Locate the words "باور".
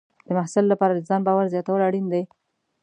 1.27-1.45